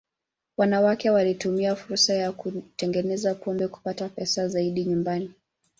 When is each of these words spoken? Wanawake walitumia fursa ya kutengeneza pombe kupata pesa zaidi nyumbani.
Wanawake 0.57 1.09
walitumia 1.09 1.75
fursa 1.75 2.13
ya 2.13 2.31
kutengeneza 2.31 3.35
pombe 3.35 3.67
kupata 3.67 4.09
pesa 4.09 4.47
zaidi 4.47 4.85
nyumbani. 4.85 5.31